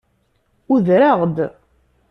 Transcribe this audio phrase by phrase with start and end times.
[0.73, 1.37] Udreɣ-d.